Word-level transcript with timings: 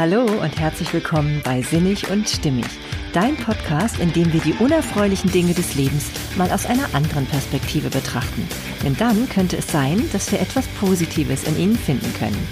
Hallo 0.00 0.22
und 0.22 0.58
herzlich 0.58 0.94
willkommen 0.94 1.42
bei 1.44 1.60
Sinnig 1.60 2.08
und 2.08 2.26
Stimmig, 2.26 2.64
dein 3.12 3.36
Podcast, 3.36 3.98
in 3.98 4.10
dem 4.14 4.32
wir 4.32 4.40
die 4.40 4.54
unerfreulichen 4.54 5.30
Dinge 5.30 5.52
des 5.52 5.74
Lebens 5.74 6.06
mal 6.38 6.50
aus 6.52 6.64
einer 6.64 6.94
anderen 6.94 7.26
Perspektive 7.26 7.90
betrachten. 7.90 8.48
Denn 8.82 8.96
dann 8.96 9.28
könnte 9.28 9.58
es 9.58 9.70
sein, 9.70 10.02
dass 10.10 10.32
wir 10.32 10.40
etwas 10.40 10.66
Positives 10.80 11.44
in 11.44 11.58
ihnen 11.58 11.76
finden 11.76 12.14
können. 12.14 12.48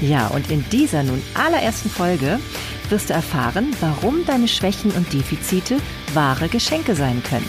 Ja, 0.00 0.26
und 0.26 0.50
in 0.50 0.68
dieser 0.70 1.04
nun 1.04 1.22
allerersten 1.34 1.88
Folge 1.88 2.40
wirst 2.88 3.10
du 3.10 3.14
erfahren, 3.14 3.70
warum 3.78 4.26
deine 4.26 4.48
Schwächen 4.48 4.90
und 4.90 5.12
Defizite 5.12 5.76
wahre 6.14 6.48
Geschenke 6.48 6.96
sein 6.96 7.22
können. 7.22 7.48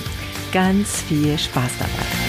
Ganz 0.51 1.01
viel 1.01 1.39
Spaß 1.39 1.71
dabei. 1.79 2.28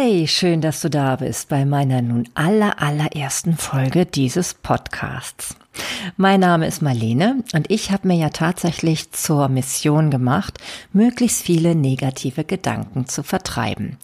Hey, 0.00 0.28
schön, 0.28 0.60
dass 0.60 0.80
du 0.80 0.90
da 0.90 1.16
bist 1.16 1.48
bei 1.48 1.64
meiner 1.64 2.02
nun 2.02 2.28
aller, 2.34 2.80
allerersten 2.80 3.56
Folge 3.56 4.06
dieses 4.06 4.54
Podcasts. 4.54 5.56
Mein 6.16 6.38
Name 6.38 6.68
ist 6.68 6.82
Marlene 6.82 7.42
und 7.52 7.68
ich 7.68 7.90
habe 7.90 8.06
mir 8.06 8.16
ja 8.16 8.28
tatsächlich 8.28 9.10
zur 9.10 9.48
Mission 9.48 10.12
gemacht, 10.12 10.58
möglichst 10.92 11.42
viele 11.42 11.74
negative 11.74 12.44
Gedanken 12.44 13.08
zu 13.08 13.24
vertreiben. 13.24 13.96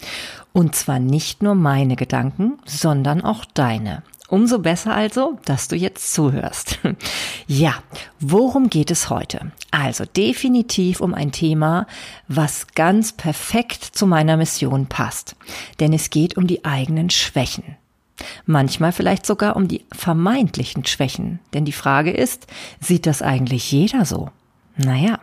Und 0.52 0.74
zwar 0.74 0.98
nicht 0.98 1.45
nur 1.45 1.54
meine 1.54 1.95
Gedanken, 1.95 2.54
sondern 2.66 3.23
auch 3.23 3.45
deine. 3.45 4.02
Umso 4.34 4.59
besser 4.59 4.93
also, 4.93 5.38
dass 5.45 5.69
du 5.69 5.77
jetzt 5.77 6.12
zuhörst. 6.12 6.80
Ja, 7.47 7.74
worum 8.19 8.69
geht 8.69 8.91
es 8.91 9.10
heute? 9.10 9.52
Also 9.70 10.05
definitiv 10.05 11.01
um 11.01 11.15
ein 11.15 11.30
Thema, 11.30 11.87
was 12.27 12.66
ganz 12.74 13.12
perfekt 13.12 13.84
zu 13.84 14.09
meiner 14.09 14.37
Mission 14.37 14.87
passt. 14.87 15.37
Denn 15.79 15.93
es 15.93 16.10
geht 16.10 16.37
um 16.37 16.48
die 16.48 16.65
eigenen 16.65 17.10
Schwächen. 17.10 17.77
Manchmal 18.45 18.91
vielleicht 18.91 19.24
sogar 19.24 19.54
um 19.54 19.68
die 19.68 19.85
vermeintlichen 19.93 20.85
Schwächen. 20.85 21.38
Denn 21.52 21.65
die 21.65 21.73
Frage 21.73 22.10
ist, 22.10 22.48
sieht 22.80 23.07
das 23.07 23.23
eigentlich 23.23 23.71
jeder 23.71 24.04
so? 24.04 24.30
Naja, 24.76 25.20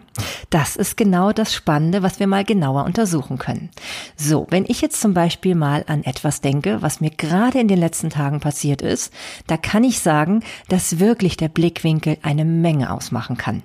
das 0.49 0.77
ist 0.77 0.95
genau 0.95 1.33
das 1.33 1.53
Spannende, 1.53 2.03
was 2.03 2.21
wir 2.21 2.27
mal 2.27 2.45
genauer 2.45 2.85
untersuchen 2.85 3.37
können. 3.37 3.69
So, 4.15 4.47
wenn 4.49 4.63
ich 4.65 4.79
jetzt 4.79 5.01
zum 5.01 5.13
Beispiel 5.13 5.55
mal 5.55 5.83
an 5.87 6.05
etwas 6.05 6.39
denke, 6.39 6.81
was 6.81 7.01
mir 7.01 7.09
gerade 7.09 7.59
in 7.59 7.67
den 7.67 7.79
letzten 7.79 8.09
Tagen 8.09 8.39
passiert 8.39 8.81
ist, 8.81 9.11
da 9.47 9.57
kann 9.57 9.83
ich 9.83 9.99
sagen, 9.99 10.41
dass 10.69 10.99
wirklich 10.99 11.35
der 11.35 11.49
Blickwinkel 11.49 12.17
eine 12.21 12.45
Menge 12.45 12.93
ausmachen 12.93 13.35
kann. 13.35 13.61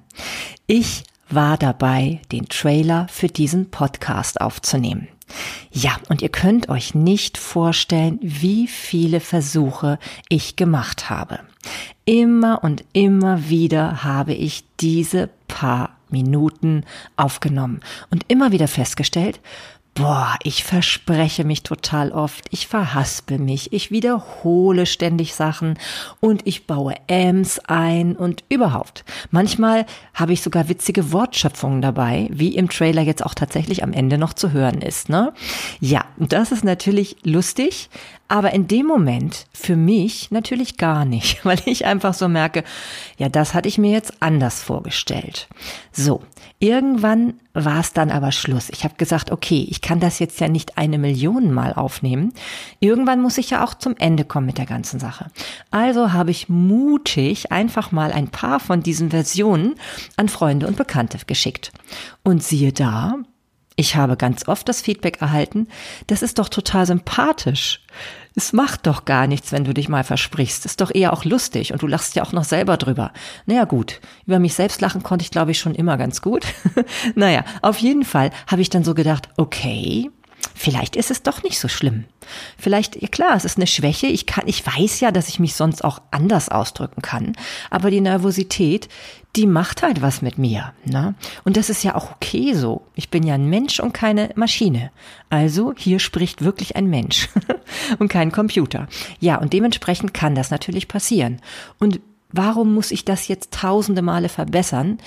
Ich 0.66 1.04
war 1.28 1.56
dabei, 1.56 2.20
den 2.32 2.48
Trailer 2.48 3.06
für 3.08 3.28
diesen 3.28 3.70
Podcast 3.70 4.40
aufzunehmen. 4.40 5.08
Ja, 5.72 5.96
und 6.08 6.22
ihr 6.22 6.28
könnt 6.28 6.68
euch 6.68 6.94
nicht 6.94 7.36
vorstellen, 7.38 8.18
wie 8.22 8.68
viele 8.68 9.20
Versuche 9.20 9.98
ich 10.28 10.56
gemacht 10.56 11.10
habe. 11.10 11.40
Immer 12.04 12.62
und 12.62 12.84
immer 12.92 13.48
wieder 13.48 14.04
habe 14.04 14.34
ich 14.34 14.64
diese 14.78 15.28
paar 15.56 15.96
Minuten 16.10 16.84
aufgenommen 17.16 17.80
und 18.10 18.26
immer 18.28 18.52
wieder 18.52 18.68
festgestellt, 18.68 19.40
Boah, 19.96 20.34
ich 20.42 20.62
verspreche 20.62 21.42
mich 21.44 21.62
total 21.62 22.12
oft, 22.12 22.44
ich 22.50 22.66
verhaspel 22.66 23.38
mich, 23.38 23.72
ich 23.72 23.90
wiederhole 23.90 24.84
ständig 24.84 25.34
Sachen 25.34 25.78
und 26.20 26.46
ich 26.46 26.66
baue 26.66 26.96
Ms 27.06 27.60
ein 27.66 28.14
und 28.14 28.44
überhaupt. 28.50 29.06
Manchmal 29.30 29.86
habe 30.12 30.34
ich 30.34 30.42
sogar 30.42 30.68
witzige 30.68 31.12
Wortschöpfungen 31.12 31.80
dabei, 31.80 32.28
wie 32.30 32.56
im 32.56 32.68
Trailer 32.68 33.00
jetzt 33.00 33.24
auch 33.24 33.32
tatsächlich 33.32 33.82
am 33.82 33.94
Ende 33.94 34.18
noch 34.18 34.34
zu 34.34 34.52
hören 34.52 34.82
ist, 34.82 35.08
ne? 35.08 35.32
Ja, 35.80 36.04
das 36.18 36.52
ist 36.52 36.62
natürlich 36.62 37.16
lustig, 37.22 37.88
aber 38.28 38.52
in 38.52 38.66
dem 38.68 38.86
Moment 38.86 39.46
für 39.52 39.76
mich 39.76 40.30
natürlich 40.30 40.76
gar 40.76 41.04
nicht, 41.04 41.44
weil 41.44 41.60
ich 41.64 41.86
einfach 41.86 42.12
so 42.12 42.28
merke, 42.28 42.64
ja, 43.16 43.30
das 43.30 43.54
hatte 43.54 43.68
ich 43.68 43.78
mir 43.78 43.92
jetzt 43.92 44.14
anders 44.20 44.62
vorgestellt. 44.62 45.48
So, 45.90 46.22
irgendwann 46.58 47.34
war 47.54 47.80
es 47.80 47.92
dann 47.92 48.10
aber 48.10 48.32
Schluss. 48.32 48.68
Ich 48.70 48.84
habe 48.84 48.96
gesagt, 48.96 49.30
okay, 49.30 49.66
ich 49.70 49.80
kann 49.86 50.00
das 50.00 50.18
jetzt 50.18 50.40
ja 50.40 50.48
nicht 50.48 50.78
eine 50.78 50.98
Million 50.98 51.52
Mal 51.52 51.72
aufnehmen. 51.72 52.32
Irgendwann 52.80 53.22
muss 53.22 53.38
ich 53.38 53.50
ja 53.50 53.62
auch 53.62 53.72
zum 53.72 53.94
Ende 53.96 54.24
kommen 54.24 54.46
mit 54.46 54.58
der 54.58 54.66
ganzen 54.66 54.98
Sache. 54.98 55.30
Also 55.70 56.12
habe 56.12 56.32
ich 56.32 56.48
mutig 56.48 57.52
einfach 57.52 57.92
mal 57.92 58.10
ein 58.10 58.26
paar 58.26 58.58
von 58.58 58.82
diesen 58.82 59.10
Versionen 59.10 59.76
an 60.16 60.28
Freunde 60.28 60.66
und 60.66 60.76
Bekannte 60.76 61.18
geschickt. 61.24 61.70
Und 62.24 62.42
siehe 62.42 62.72
da, 62.72 63.14
ich 63.76 63.94
habe 63.94 64.16
ganz 64.16 64.48
oft 64.48 64.68
das 64.68 64.80
Feedback 64.80 65.20
erhalten, 65.20 65.68
das 66.06 66.22
ist 66.22 66.38
doch 66.38 66.48
total 66.48 66.86
sympathisch. 66.86 67.82
Es 68.34 68.52
macht 68.52 68.86
doch 68.86 69.04
gar 69.04 69.26
nichts, 69.26 69.52
wenn 69.52 69.64
du 69.64 69.72
dich 69.72 69.88
mal 69.88 70.04
versprichst. 70.04 70.66
Ist 70.66 70.80
doch 70.80 70.94
eher 70.94 71.12
auch 71.12 71.24
lustig 71.24 71.72
und 71.72 71.82
du 71.82 71.86
lachst 71.86 72.16
ja 72.16 72.22
auch 72.22 72.32
noch 72.32 72.44
selber 72.44 72.76
drüber. 72.76 73.12
Naja 73.46 73.64
gut, 73.64 74.00
über 74.26 74.38
mich 74.38 74.54
selbst 74.54 74.80
lachen 74.80 75.02
konnte 75.02 75.22
ich 75.22 75.30
glaube 75.30 75.50
ich 75.50 75.58
schon 75.58 75.74
immer 75.74 75.96
ganz 75.96 76.22
gut. 76.22 76.46
naja, 77.14 77.44
auf 77.62 77.78
jeden 77.78 78.04
Fall 78.04 78.30
habe 78.46 78.62
ich 78.62 78.70
dann 78.70 78.84
so 78.84 78.94
gedacht, 78.94 79.28
okay, 79.36 80.10
vielleicht 80.54 80.96
ist 80.96 81.10
es 81.10 81.22
doch 81.22 81.42
nicht 81.42 81.58
so 81.58 81.68
schlimm. 81.68 82.04
Vielleicht, 82.58 83.00
ja 83.00 83.08
klar, 83.08 83.34
es 83.36 83.44
ist 83.44 83.56
eine 83.56 83.66
Schwäche. 83.66 84.06
Ich 84.06 84.26
kann, 84.26 84.46
ich 84.46 84.66
weiß 84.66 85.00
ja, 85.00 85.10
dass 85.10 85.28
ich 85.28 85.38
mich 85.38 85.54
sonst 85.54 85.84
auch 85.84 86.00
anders 86.10 86.48
ausdrücken 86.48 87.02
kann. 87.02 87.36
Aber 87.70 87.90
die 87.90 88.00
Nervosität, 88.00 88.88
die 89.36 89.46
macht 89.46 89.82
halt 89.82 90.02
was 90.02 90.22
mit 90.22 90.38
mir. 90.38 90.72
Ne? 90.84 91.14
Und 91.44 91.56
das 91.56 91.70
ist 91.70 91.84
ja 91.84 91.94
auch 91.94 92.10
okay 92.12 92.54
so. 92.54 92.86
Ich 92.94 93.10
bin 93.10 93.22
ja 93.22 93.34
ein 93.34 93.48
Mensch 93.48 93.80
und 93.80 93.92
keine 93.92 94.30
Maschine. 94.34 94.90
Also 95.28 95.74
hier 95.76 95.98
spricht 95.98 96.42
wirklich 96.42 96.76
ein 96.76 96.86
Mensch 96.86 97.28
und 97.98 98.08
kein 98.08 98.32
Computer. 98.32 98.88
Ja, 99.20 99.36
und 99.36 99.52
dementsprechend 99.52 100.14
kann 100.14 100.34
das 100.34 100.50
natürlich 100.50 100.88
passieren. 100.88 101.40
Und 101.78 102.00
warum 102.32 102.74
muss 102.74 102.90
ich 102.90 103.04
das 103.04 103.28
jetzt 103.28 103.52
tausende 103.52 104.02
Male 104.02 104.28
verbessern? 104.28 104.98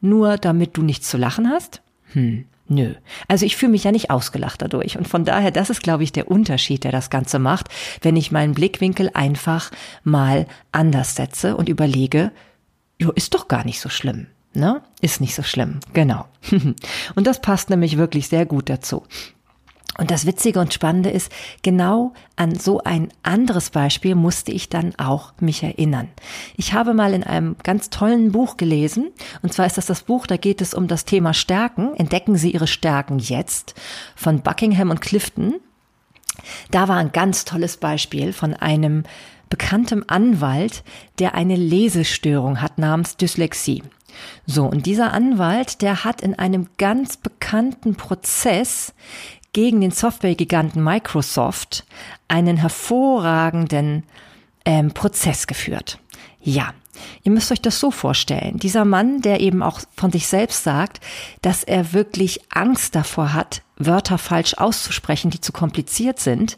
Nur 0.00 0.36
damit 0.36 0.76
du 0.76 0.82
nichts 0.82 1.08
zu 1.08 1.16
lachen 1.16 1.48
hast? 1.48 1.82
Hm. 2.12 2.44
Nö. 2.68 2.94
Also 3.28 3.44
ich 3.44 3.56
fühle 3.56 3.72
mich 3.72 3.84
ja 3.84 3.92
nicht 3.92 4.10
ausgelacht 4.10 4.62
dadurch. 4.62 4.96
Und 4.96 5.08
von 5.08 5.24
daher, 5.24 5.50
das 5.50 5.70
ist, 5.70 5.82
glaube 5.82 6.04
ich, 6.04 6.12
der 6.12 6.30
Unterschied, 6.30 6.84
der 6.84 6.92
das 6.92 7.10
Ganze 7.10 7.38
macht, 7.38 7.68
wenn 8.00 8.16
ich 8.16 8.32
meinen 8.32 8.54
Blickwinkel 8.54 9.10
einfach 9.14 9.70
mal 10.04 10.46
anders 10.70 11.14
setze 11.16 11.56
und 11.56 11.68
überlege, 11.68 12.30
jo, 12.98 13.10
ist 13.10 13.34
doch 13.34 13.48
gar 13.48 13.64
nicht 13.64 13.80
so 13.80 13.88
schlimm. 13.88 14.28
Ne? 14.54 14.82
Ist 15.00 15.20
nicht 15.20 15.34
so 15.34 15.42
schlimm. 15.42 15.80
Genau. 15.92 16.26
und 17.14 17.26
das 17.26 17.40
passt 17.40 17.70
nämlich 17.70 17.96
wirklich 17.96 18.28
sehr 18.28 18.46
gut 18.46 18.68
dazu. 18.68 19.04
Und 19.98 20.10
das 20.10 20.24
Witzige 20.24 20.58
und 20.58 20.72
Spannende 20.72 21.10
ist, 21.10 21.30
genau 21.62 22.14
an 22.36 22.54
so 22.54 22.80
ein 22.82 23.08
anderes 23.22 23.70
Beispiel 23.70 24.14
musste 24.14 24.50
ich 24.50 24.70
dann 24.70 24.94
auch 24.96 25.34
mich 25.38 25.62
erinnern. 25.62 26.08
Ich 26.56 26.72
habe 26.72 26.94
mal 26.94 27.12
in 27.12 27.24
einem 27.24 27.56
ganz 27.62 27.90
tollen 27.90 28.32
Buch 28.32 28.56
gelesen, 28.56 29.10
und 29.42 29.52
zwar 29.52 29.66
ist 29.66 29.76
das 29.76 29.86
das 29.86 30.02
Buch, 30.02 30.26
da 30.26 30.36
geht 30.38 30.62
es 30.62 30.72
um 30.72 30.88
das 30.88 31.04
Thema 31.04 31.34
Stärken. 31.34 31.94
Entdecken 31.96 32.36
Sie 32.36 32.52
Ihre 32.52 32.66
Stärken 32.66 33.18
jetzt 33.18 33.74
von 34.16 34.40
Buckingham 34.40 34.90
und 34.90 35.02
Clifton. 35.02 35.56
Da 36.70 36.88
war 36.88 36.96
ein 36.96 37.12
ganz 37.12 37.44
tolles 37.44 37.76
Beispiel 37.76 38.32
von 38.32 38.54
einem 38.54 39.04
bekannten 39.50 40.08
Anwalt, 40.08 40.82
der 41.18 41.34
eine 41.34 41.56
Lesestörung 41.56 42.62
hat 42.62 42.78
namens 42.78 43.18
Dyslexie. 43.18 43.82
So, 44.46 44.64
und 44.64 44.86
dieser 44.86 45.12
Anwalt, 45.12 45.82
der 45.82 46.04
hat 46.04 46.22
in 46.22 46.38
einem 46.38 46.68
ganz 46.78 47.18
bekannten 47.18 47.94
Prozess 47.94 48.94
gegen 49.52 49.80
den 49.80 49.90
Softwaregiganten 49.90 50.82
Microsoft 50.82 51.84
einen 52.28 52.56
hervorragenden 52.56 54.04
ähm, 54.64 54.92
Prozess 54.92 55.46
geführt. 55.46 55.98
Ja, 56.40 56.72
ihr 57.22 57.32
müsst 57.32 57.52
euch 57.52 57.60
das 57.60 57.78
so 57.78 57.90
vorstellen. 57.90 58.58
Dieser 58.58 58.84
Mann, 58.84 59.20
der 59.22 59.40
eben 59.40 59.62
auch 59.62 59.80
von 59.96 60.10
sich 60.10 60.26
selbst 60.26 60.64
sagt, 60.64 61.00
dass 61.42 61.64
er 61.64 61.92
wirklich 61.92 62.40
Angst 62.50 62.94
davor 62.94 63.32
hat, 63.32 63.62
Wörter 63.76 64.18
falsch 64.18 64.54
auszusprechen, 64.54 65.30
die 65.30 65.40
zu 65.40 65.52
kompliziert 65.52 66.18
sind, 66.18 66.56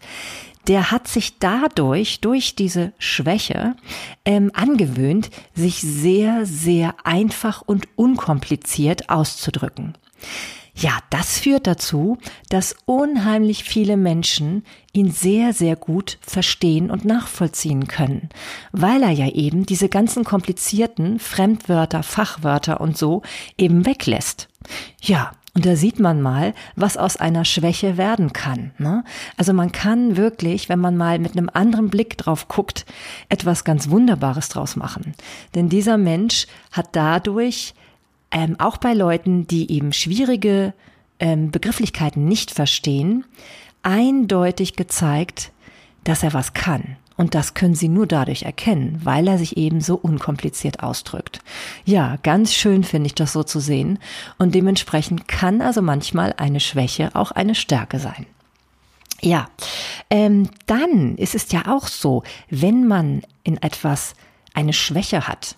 der 0.66 0.90
hat 0.90 1.08
sich 1.08 1.38
dadurch, 1.38 2.20
durch 2.20 2.56
diese 2.56 2.92
Schwäche, 2.98 3.76
ähm, 4.24 4.50
angewöhnt, 4.54 5.30
sich 5.54 5.80
sehr, 5.80 6.46
sehr 6.46 6.94
einfach 7.04 7.62
und 7.62 7.86
unkompliziert 7.96 9.10
auszudrücken. 9.10 9.94
Ja, 10.76 10.98
das 11.10 11.38
führt 11.38 11.68
dazu, 11.68 12.18
dass 12.48 12.74
unheimlich 12.84 13.62
viele 13.62 13.96
Menschen 13.96 14.64
ihn 14.92 15.12
sehr, 15.12 15.52
sehr 15.52 15.76
gut 15.76 16.18
verstehen 16.20 16.90
und 16.90 17.04
nachvollziehen 17.04 17.86
können, 17.86 18.28
weil 18.72 19.04
er 19.04 19.10
ja 19.10 19.28
eben 19.28 19.66
diese 19.66 19.88
ganzen 19.88 20.24
komplizierten 20.24 21.20
Fremdwörter, 21.20 22.02
Fachwörter 22.02 22.80
und 22.80 22.98
so 22.98 23.22
eben 23.56 23.86
weglässt. 23.86 24.48
Ja, 25.00 25.32
und 25.54 25.64
da 25.64 25.76
sieht 25.76 26.00
man 26.00 26.20
mal, 26.20 26.52
was 26.74 26.96
aus 26.96 27.16
einer 27.16 27.44
Schwäche 27.44 27.96
werden 27.96 28.32
kann. 28.32 28.72
Ne? 28.78 29.04
Also 29.36 29.52
man 29.52 29.70
kann 29.70 30.16
wirklich, 30.16 30.68
wenn 30.68 30.80
man 30.80 30.96
mal 30.96 31.20
mit 31.20 31.36
einem 31.36 31.48
anderen 31.52 31.90
Blick 31.90 32.18
drauf 32.18 32.48
guckt, 32.48 32.84
etwas 33.28 33.62
ganz 33.62 33.88
Wunderbares 33.88 34.48
draus 34.48 34.74
machen. 34.74 35.14
Denn 35.54 35.68
dieser 35.68 35.96
Mensch 35.96 36.48
hat 36.72 36.88
dadurch 36.92 37.74
ähm, 38.34 38.56
auch 38.58 38.76
bei 38.76 38.92
Leuten, 38.92 39.46
die 39.46 39.72
eben 39.72 39.94
schwierige 39.94 40.74
ähm, 41.20 41.50
Begrifflichkeiten 41.50 42.26
nicht 42.26 42.50
verstehen, 42.50 43.24
eindeutig 43.82 44.76
gezeigt, 44.76 45.52
dass 46.02 46.22
er 46.22 46.34
was 46.34 46.52
kann. 46.52 46.96
Und 47.16 47.36
das 47.36 47.54
können 47.54 47.76
Sie 47.76 47.88
nur 47.88 48.08
dadurch 48.08 48.42
erkennen, 48.42 49.00
weil 49.04 49.28
er 49.28 49.38
sich 49.38 49.56
eben 49.56 49.80
so 49.80 49.94
unkompliziert 49.94 50.82
ausdrückt. 50.82 51.38
Ja, 51.84 52.18
ganz 52.24 52.52
schön 52.52 52.82
finde 52.82 53.06
ich 53.06 53.14
das 53.14 53.32
so 53.32 53.44
zu 53.44 53.60
sehen. 53.60 54.00
Und 54.36 54.56
dementsprechend 54.56 55.28
kann 55.28 55.62
also 55.62 55.80
manchmal 55.80 56.34
eine 56.36 56.58
Schwäche 56.58 57.10
auch 57.14 57.30
eine 57.30 57.54
Stärke 57.54 58.00
sein. 58.00 58.26
Ja, 59.20 59.48
ähm, 60.10 60.50
dann 60.66 61.14
ist 61.16 61.36
es 61.36 61.52
ja 61.52 61.68
auch 61.68 61.86
so, 61.86 62.24
wenn 62.50 62.88
man 62.88 63.22
in 63.44 63.62
etwas 63.62 64.14
eine 64.54 64.72
Schwäche 64.72 65.28
hat 65.28 65.56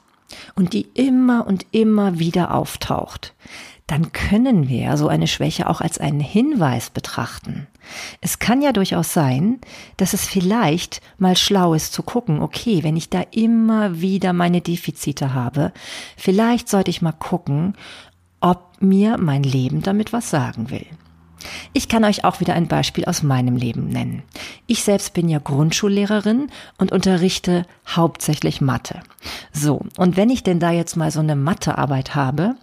und 0.55 0.73
die 0.73 0.89
immer 0.95 1.47
und 1.47 1.67
immer 1.71 2.19
wieder 2.19 2.55
auftaucht, 2.55 3.35
dann 3.87 4.11
können 4.13 4.69
wir 4.69 4.97
so 4.97 5.07
eine 5.07 5.29
Schwäche 5.29 5.69
auch 5.69 5.81
als 5.81 5.99
einen 5.99 6.21
Hinweis 6.21 6.91
betrachten. 6.91 7.69
Es 8.21 8.41
kann 8.41 8.61
ja 8.61 8.73
durchaus 8.73 9.13
sein, 9.13 9.61
dass 9.97 10.13
es 10.13 10.27
vielleicht 10.27 11.01
mal 11.19 11.37
schlau 11.37 11.73
ist 11.73 11.93
zu 11.93 12.03
gucken, 12.03 12.41
okay, 12.41 12.83
wenn 12.83 12.97
ich 12.97 13.11
da 13.11 13.23
immer 13.31 14.01
wieder 14.01 14.33
meine 14.33 14.61
Defizite 14.61 15.35
habe, 15.35 15.73
vielleicht 16.17 16.69
sollte 16.69 16.91
ich 16.91 17.01
mal 17.01 17.13
gucken, 17.13 17.75
ob 18.41 18.81
mir 18.81 19.19
mein 19.19 19.45
Leben 19.45 19.83
damit 19.83 20.13
was 20.13 20.31
sagen 20.31 20.71
will. 20.71 20.87
Ich 21.73 21.89
kann 21.89 22.05
euch 22.05 22.25
auch 22.25 22.41
wieder 22.41 22.55
ein 22.55 22.69
Beispiel 22.69 23.05
aus 23.05 23.23
meinem 23.23 23.57
Leben 23.57 23.89
nennen. 23.89 24.23
Ich 24.67 24.83
selbst 24.83 25.15
bin 25.15 25.29
ja 25.29 25.39
Grundschullehrerin 25.39 26.49
und 26.79 26.93
unterrichte 26.93 27.67
hauptsächlich 27.89 28.61
Mathe. 28.61 29.01
So, 29.53 29.83
und 29.97 30.17
wenn 30.17 30.31
ich 30.31 30.43
denn 30.43 30.61
da 30.61 30.71
jetzt 30.71 30.97
mal 30.97 31.11
so 31.11 31.21
eine 31.21 31.37
Mathearbeit 31.37 32.15
habe, 32.15 32.55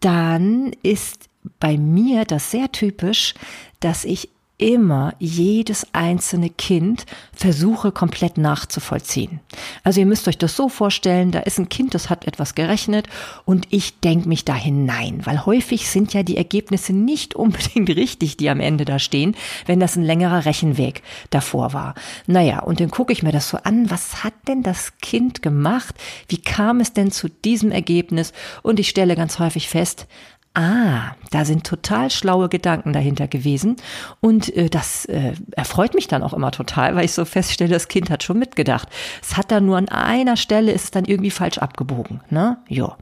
dann 0.00 0.72
ist 0.82 1.28
bei 1.58 1.76
mir 1.76 2.24
das 2.24 2.50
sehr 2.50 2.72
typisch, 2.72 3.34
dass 3.80 4.04
ich 4.04 4.28
immer 4.60 5.14
jedes 5.18 5.86
einzelne 5.94 6.50
Kind 6.50 7.06
versuche 7.32 7.92
komplett 7.92 8.36
nachzuvollziehen. 8.36 9.40
Also 9.84 10.00
ihr 10.00 10.06
müsst 10.06 10.28
euch 10.28 10.36
das 10.36 10.54
so 10.54 10.68
vorstellen, 10.68 11.30
da 11.30 11.40
ist 11.40 11.58
ein 11.58 11.70
Kind, 11.70 11.94
das 11.94 12.10
hat 12.10 12.26
etwas 12.26 12.54
gerechnet 12.54 13.08
und 13.46 13.66
ich 13.70 14.00
denke 14.00 14.28
mich 14.28 14.44
da 14.44 14.54
hinein, 14.54 15.22
weil 15.24 15.46
häufig 15.46 15.88
sind 15.88 16.12
ja 16.12 16.22
die 16.22 16.36
Ergebnisse 16.36 16.92
nicht 16.92 17.34
unbedingt 17.34 17.88
richtig, 17.96 18.36
die 18.36 18.50
am 18.50 18.60
Ende 18.60 18.84
da 18.84 18.98
stehen, 18.98 19.34
wenn 19.64 19.80
das 19.80 19.96
ein 19.96 20.04
längerer 20.04 20.44
Rechenweg 20.44 21.02
davor 21.30 21.72
war. 21.72 21.94
Naja, 22.26 22.60
und 22.60 22.80
dann 22.80 22.90
gucke 22.90 23.14
ich 23.14 23.22
mir 23.22 23.32
das 23.32 23.48
so 23.48 23.56
an, 23.56 23.90
was 23.90 24.22
hat 24.22 24.34
denn 24.46 24.62
das 24.62 24.98
Kind 24.98 25.40
gemacht? 25.40 25.94
Wie 26.28 26.40
kam 26.40 26.80
es 26.80 26.92
denn 26.92 27.10
zu 27.10 27.28
diesem 27.28 27.72
Ergebnis? 27.72 28.34
Und 28.62 28.78
ich 28.78 28.90
stelle 28.90 29.16
ganz 29.16 29.38
häufig 29.38 29.68
fest, 29.68 30.06
Ah, 30.52 31.12
da 31.30 31.44
sind 31.44 31.64
total 31.64 32.10
schlaue 32.10 32.48
Gedanken 32.48 32.92
dahinter 32.92 33.28
gewesen. 33.28 33.76
Und 34.18 34.52
äh, 34.56 34.68
das 34.68 35.04
äh, 35.04 35.34
erfreut 35.52 35.94
mich 35.94 36.08
dann 36.08 36.24
auch 36.24 36.32
immer 36.32 36.50
total, 36.50 36.96
weil 36.96 37.04
ich 37.04 37.12
so 37.12 37.24
feststelle, 37.24 37.70
das 37.70 37.86
Kind 37.86 38.10
hat 38.10 38.24
schon 38.24 38.36
mitgedacht. 38.36 38.88
Es 39.22 39.36
hat 39.36 39.52
da 39.52 39.60
nur 39.60 39.76
an 39.76 39.88
einer 39.88 40.36
Stelle, 40.36 40.72
ist 40.72 40.84
es 40.84 40.90
dann 40.90 41.04
irgendwie 41.04 41.30
falsch 41.30 41.58
abgebogen. 41.58 42.20
Ne? 42.30 42.58
Jo. 42.66 42.94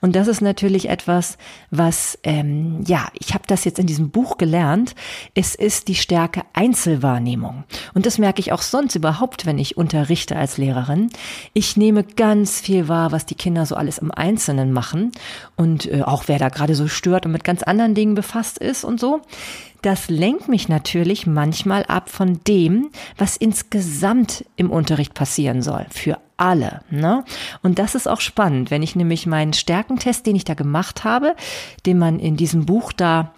Und 0.00 0.14
das 0.14 0.28
ist 0.28 0.42
natürlich 0.42 0.88
etwas, 0.88 1.38
was, 1.72 2.20
ähm, 2.22 2.84
ja, 2.86 3.08
ich 3.18 3.34
habe 3.34 3.44
das 3.48 3.64
jetzt 3.64 3.80
in 3.80 3.86
diesem 3.88 4.10
Buch 4.10 4.38
gelernt. 4.38 4.94
Es 5.34 5.56
ist 5.56 5.88
die 5.88 5.96
Stärke 5.96 6.42
Einzelwahrnehmung. 6.52 7.64
Und 7.94 8.06
das 8.06 8.18
merke 8.18 8.38
ich 8.38 8.52
auch 8.52 8.62
sonst 8.62 8.94
überhaupt, 8.94 9.44
wenn 9.44 9.58
ich 9.58 9.76
unterrichte 9.76 10.36
als 10.36 10.56
Lehrerin. 10.56 11.10
Ich 11.52 11.76
nehme 11.76 12.04
ganz 12.04 12.60
viel 12.60 12.86
wahr, 12.86 13.10
was 13.10 13.26
die 13.26 13.34
Kinder 13.34 13.66
so 13.66 13.74
alles 13.74 13.98
im 13.98 14.12
Einzelnen 14.12 14.72
machen. 14.72 15.10
Und 15.56 15.90
äh, 15.90 16.02
auch 16.02 16.28
wer 16.28 16.38
da 16.38 16.48
gerade 16.48 16.76
so 16.76 16.91
stört 16.92 17.26
und 17.26 17.32
mit 17.32 17.44
ganz 17.44 17.62
anderen 17.62 17.94
Dingen 17.94 18.14
befasst 18.14 18.58
ist 18.58 18.84
und 18.84 19.00
so. 19.00 19.20
Das 19.82 20.08
lenkt 20.08 20.48
mich 20.48 20.68
natürlich 20.68 21.26
manchmal 21.26 21.84
ab 21.86 22.08
von 22.08 22.40
dem, 22.46 22.90
was 23.18 23.36
insgesamt 23.36 24.44
im 24.54 24.70
Unterricht 24.70 25.14
passieren 25.14 25.60
soll. 25.60 25.86
Für 25.90 26.18
alle. 26.36 26.82
Ne? 26.90 27.24
Und 27.62 27.78
das 27.78 27.94
ist 27.94 28.06
auch 28.06 28.20
spannend, 28.20 28.70
wenn 28.70 28.82
ich 28.82 28.94
nämlich 28.94 29.26
meinen 29.26 29.52
Stärkentest, 29.52 30.26
den 30.26 30.36
ich 30.36 30.44
da 30.44 30.54
gemacht 30.54 31.02
habe, 31.02 31.34
den 31.84 31.98
man 31.98 32.20
in 32.20 32.36
diesem 32.36 32.64
Buch 32.64 32.92
da 32.92 33.32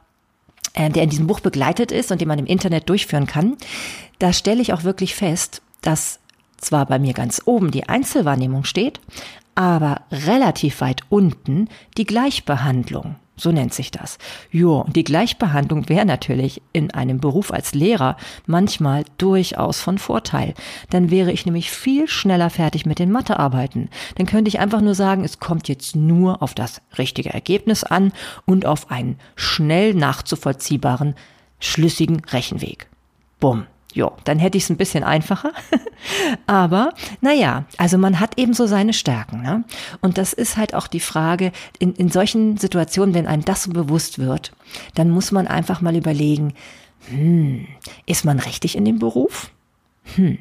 äh, 0.75 0.91
der 0.91 1.05
in 1.05 1.11
diesem 1.11 1.27
Buch 1.27 1.41
begleitet 1.41 1.93
ist 1.93 2.11
und 2.11 2.21
den 2.21 2.29
man 2.29 2.39
im 2.39 2.47
Internet 2.47 2.89
durchführen 2.89 3.27
kann, 3.27 3.57
da 4.19 4.33
stelle 4.33 4.61
ich 4.61 4.73
auch 4.73 4.85
wirklich 4.85 5.15
fest, 5.15 5.63
dass 5.83 6.19
zwar 6.57 6.87
bei 6.87 6.99
mir 6.99 7.13
ganz 7.13 7.43
oben 7.45 7.71
die 7.71 7.89
Einzelwahrnehmung 7.89 8.65
steht, 8.65 9.01
aber 9.55 10.03
relativ 10.11 10.81
weit 10.81 11.03
unten 11.09 11.69
die 11.97 12.07
Gleichbehandlung. 12.07 13.17
So 13.37 13.51
nennt 13.51 13.75
sich 13.75 13.91
das. 13.91 14.19
Jo, 14.51 14.83
und 14.83 14.95
die 14.95 15.03
Gleichbehandlung 15.03 15.89
wäre 15.89 16.07
natürlich 16.07 16.63
in 16.73 16.93
einem 16.93 17.19
Beruf 17.19 17.53
als 17.53 17.75
Lehrer 17.75 18.17
manchmal 18.47 19.05
durchaus 19.19 19.81
von 19.81 19.99
Vorteil. 19.99 20.55
Dann 20.91 21.11
wäre 21.11 21.33
ich 21.33 21.45
nämlich 21.45 21.71
viel 21.71 22.07
schneller 22.07 22.49
fertig 22.49 22.87
mit 22.87 23.01
den 23.01 23.11
Mathearbeiten. 23.11 23.91
Dann 24.15 24.27
könnte 24.27 24.49
ich 24.49 24.61
einfach 24.61 24.81
nur 24.81 24.95
sagen, 24.95 25.25
es 25.25 25.41
kommt 25.41 25.69
jetzt 25.69 25.97
nur 25.97 26.43
auf 26.43 26.55
das 26.55 26.81
richtige 26.97 27.35
Ergebnis 27.35 27.83
an 27.83 28.13
und 28.47 28.67
auf 28.67 28.91
einen 28.93 29.19
schnell 29.35 29.95
nachzuvollziehbaren, 29.95 31.17
schlüssigen 31.59 32.23
Rechenweg. 32.27 32.89
Bumm. 33.41 33.67
Ja, 33.95 34.11
dann 34.25 34.41
hätte 34.41 34.59
ich 34.59 34.65
es 34.65 34.71
ein 34.71 34.77
bisschen 34.77 35.05
einfacher. 35.05 35.53
Aber 36.47 36.93
naja, 37.21 37.65
also 37.79 37.97
man 37.97 38.19
hat 38.19 38.39
eben 38.39 38.53
so 38.53 38.67
seine 38.67 38.93
Stärken. 38.93 39.41
Ne? 39.43 39.65
Und 40.01 40.19
das 40.19 40.33
ist 40.33 40.57
halt 40.57 40.75
auch 40.75 40.89
die 40.89 41.01
Frage, 41.01 41.53
in, 41.79 41.95
in 41.95 42.11
solchen 42.11 42.57
Situationen, 42.57 43.15
wenn 43.15 43.29
einem 43.29 43.45
das 43.45 43.63
so 43.63 43.71
bewusst 43.71 44.19
wird, 44.19 44.53
dann 44.97 45.11
muss 45.11 45.31
man 45.31 45.47
einfach 45.47 45.81
mal 45.81 45.95
überlegen, 45.95 46.55
hm, 47.09 47.69
ist 48.05 48.25
man 48.25 48.41
richtig 48.41 48.77
in 48.77 48.85
dem 48.85 48.99
Beruf? 48.99 49.53
Hm. 50.17 50.39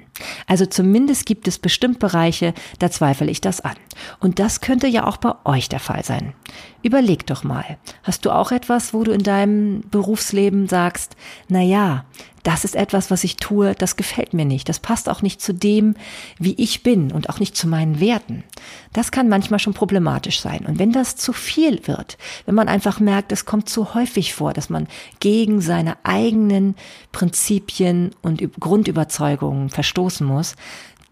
Also 0.47 0.65
zumindest 0.65 1.25
gibt 1.25 1.47
es 1.47 1.57
bestimmt 1.57 1.99
Bereiche, 1.99 2.53
da 2.79 2.91
zweifle 2.91 3.29
ich 3.31 3.39
das 3.39 3.61
an. 3.61 3.75
Und 4.19 4.39
das 4.39 4.61
könnte 4.61 4.87
ja 4.87 5.05
auch 5.05 5.17
bei 5.17 5.33
euch 5.45 5.69
der 5.69 5.79
Fall 5.79 6.03
sein. 6.03 6.33
Überleg 6.81 7.25
doch 7.27 7.43
mal. 7.43 7.77
Hast 8.03 8.25
du 8.25 8.31
auch 8.31 8.51
etwas, 8.51 8.93
wo 8.93 9.03
du 9.03 9.11
in 9.11 9.23
deinem 9.23 9.81
Berufsleben 9.89 10.67
sagst, 10.67 11.15
na 11.47 11.61
ja, 11.61 12.03
das 12.43 12.65
ist 12.65 12.75
etwas, 12.75 13.09
was 13.09 13.23
ich 13.23 13.37
tue, 13.37 13.73
das 13.73 13.95
gefällt 13.95 14.33
mir 14.33 14.45
nicht. 14.45 14.67
Das 14.67 14.79
passt 14.79 15.09
auch 15.09 15.21
nicht 15.21 15.41
zu 15.41 15.53
dem, 15.53 15.95
wie 16.37 16.53
ich 16.53 16.83
bin 16.83 17.11
und 17.11 17.29
auch 17.29 17.39
nicht 17.39 17.55
zu 17.55 17.67
meinen 17.67 17.99
Werten. 18.01 18.43
Das 18.91 19.11
kann 19.11 19.29
manchmal 19.29 19.59
schon 19.59 19.73
problematisch 19.73 20.41
sein. 20.41 20.65
Und 20.65 20.77
wenn 20.77 20.91
das 20.91 21.15
zu 21.15 21.31
viel 21.31 21.87
wird, 21.87 22.17
wenn 22.45 22.55
man 22.55 22.67
einfach 22.67 22.99
merkt, 22.99 23.31
es 23.31 23.45
kommt 23.45 23.69
zu 23.69 23.93
häufig 23.93 24.33
vor, 24.33 24.53
dass 24.53 24.69
man 24.69 24.87
gegen 25.21 25.61
seine 25.61 25.97
eigenen 26.03 26.75
Prinzipien 27.13 28.11
und 28.21 28.41
Grundüberzeugungen 28.59 29.69
verstoßen 29.69 30.27
muss, 30.27 30.55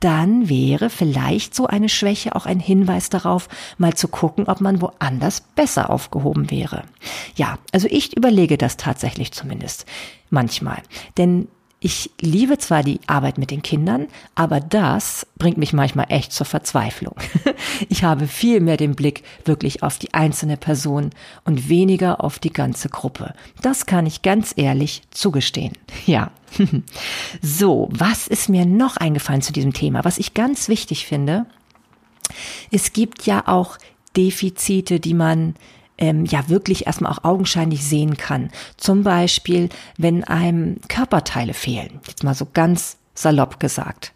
dann 0.01 0.50
wäre 0.50 0.89
vielleicht 0.89 1.55
so 1.55 1.67
eine 1.67 1.88
Schwäche 1.88 2.36
auch 2.36 2.46
ein 2.46 2.60
Hinweis 2.60 3.10
darauf, 3.10 3.48
mal 3.77 3.93
zu 3.93 4.08
gucken, 4.08 4.48
ob 4.48 4.60
man 4.60 4.81
woanders 4.81 5.41
besser 5.55 5.89
aufgehoben 5.89 6.51
wäre. 6.51 6.84
Ja, 7.36 7.58
also 7.72 7.88
ich 7.89 8.17
überlege 8.17 8.58
das 8.58 8.77
tatsächlich 8.77 9.31
zumindest 9.31 9.86
manchmal. 10.29 10.81
Denn 11.17 11.48
ich 11.83 12.11
liebe 12.21 12.59
zwar 12.59 12.83
die 12.83 13.00
Arbeit 13.07 13.39
mit 13.39 13.50
den 13.50 13.63
Kindern, 13.63 14.05
aber 14.35 14.59
das 14.59 15.25
bringt 15.39 15.57
mich 15.57 15.73
manchmal 15.73 16.05
echt 16.09 16.31
zur 16.31 16.45
Verzweiflung. 16.45 17.15
Ich 17.89 18.03
habe 18.03 18.27
viel 18.27 18.59
mehr 18.59 18.77
den 18.77 18.95
Blick 18.95 19.23
wirklich 19.43 19.81
auf 19.81 19.97
die 19.97 20.13
einzelne 20.13 20.55
Person 20.55 21.09
und 21.45 21.67
weniger 21.67 22.23
auf 22.23 22.38
die 22.38 22.53
ganze 22.53 22.89
Gruppe. 22.89 23.33
Das 23.61 23.88
kann 23.88 24.05
ich 24.05 24.21
ganz 24.21 24.53
ehrlich 24.55 25.01
zugestehen. 25.09 25.73
Ja. 26.05 26.31
So, 27.41 27.89
was 27.91 28.27
ist 28.27 28.50
mir 28.50 28.65
noch 28.65 28.97
eingefallen 28.97 29.41
zu 29.41 29.51
diesem 29.51 29.73
Thema? 29.73 30.05
Was 30.05 30.19
ich 30.19 30.33
ganz 30.33 30.67
wichtig 30.67 31.07
finde, 31.07 31.47
es 32.71 32.93
gibt 32.93 33.25
ja 33.25 33.47
auch 33.47 33.77
Defizite, 34.15 35.00
die 35.00 35.13
man 35.13 35.55
ähm, 36.01 36.25
ja 36.25 36.50
wirklich 36.50 36.88
erstmal 36.88 37.13
auch 37.13 37.24
augenscheinlich 37.24 37.86
sehen 37.86 38.17
kann. 38.17 38.50
Zum 38.75 39.03
Beispiel, 39.03 39.70
wenn 39.98 40.25
einem 40.25 40.81
Körperteile 40.89 41.53
fehlen. 41.53 42.01
Jetzt 42.08 42.24
mal 42.24 42.34
so 42.34 42.48
ganz 42.51 42.98
salopp 43.13 43.60
gesagt. 43.60 44.13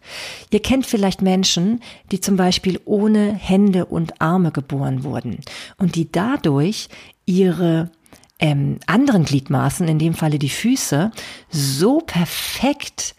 Ihr 0.50 0.60
kennt 0.60 0.84
vielleicht 0.84 1.22
Menschen, 1.22 1.80
die 2.10 2.20
zum 2.20 2.36
Beispiel 2.36 2.80
ohne 2.84 3.32
Hände 3.34 3.86
und 3.86 4.20
Arme 4.20 4.50
geboren 4.50 5.04
wurden 5.04 5.38
und 5.78 5.94
die 5.94 6.10
dadurch 6.10 6.88
ihre 7.24 7.90
ähm, 8.38 8.78
anderen 8.86 9.24
Gliedmaßen, 9.24 9.86
in 9.86 9.98
dem 9.98 10.14
Falle 10.14 10.38
die 10.38 10.50
Füße, 10.50 11.12
so 11.50 11.98
perfekt 11.98 13.14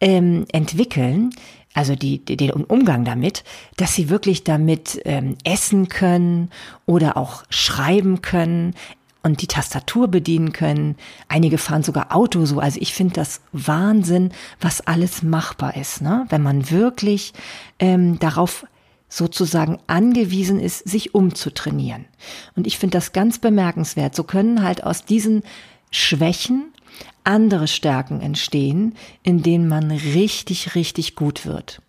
ähm, 0.00 0.46
entwickeln, 0.52 1.30
also 1.74 1.94
die, 1.94 2.24
die, 2.24 2.36
den 2.36 2.50
Umgang 2.50 3.04
damit, 3.04 3.44
dass 3.76 3.94
sie 3.94 4.08
wirklich 4.08 4.44
damit 4.44 5.00
ähm, 5.04 5.36
essen 5.44 5.88
können 5.88 6.50
oder 6.86 7.16
auch 7.16 7.44
schreiben 7.48 8.22
können 8.22 8.74
und 9.22 9.42
die 9.42 9.46
Tastatur 9.46 10.08
bedienen 10.08 10.52
können. 10.52 10.96
Einige 11.28 11.58
fahren 11.58 11.82
sogar 11.82 12.14
Auto 12.14 12.44
so. 12.46 12.58
Also 12.58 12.80
ich 12.80 12.94
finde 12.94 13.14
das 13.14 13.42
Wahnsinn, 13.52 14.32
was 14.60 14.80
alles 14.80 15.22
machbar 15.22 15.76
ist, 15.76 16.00
ne? 16.00 16.26
wenn 16.30 16.42
man 16.42 16.70
wirklich 16.70 17.32
ähm, 17.78 18.18
darauf 18.18 18.66
sozusagen 19.08 19.78
angewiesen 19.88 20.60
ist, 20.60 20.88
sich 20.88 21.14
umzutrainieren. 21.14 22.06
Und 22.56 22.66
ich 22.66 22.78
finde 22.78 22.96
das 22.96 23.12
ganz 23.12 23.38
bemerkenswert. 23.38 24.14
So 24.14 24.24
können 24.24 24.62
halt 24.62 24.84
aus 24.84 25.04
diesen 25.04 25.42
Schwächen 25.90 26.72
andere 27.24 27.68
Stärken 27.68 28.20
entstehen, 28.20 28.94
in 29.22 29.42
denen 29.42 29.68
man 29.68 29.90
richtig, 29.90 30.74
richtig 30.74 31.16
gut 31.16 31.46
wird. 31.46 31.82